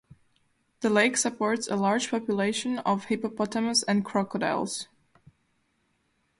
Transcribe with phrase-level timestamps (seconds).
[0.79, 4.87] The lake supports a large population of hippopotamus and crocodiles.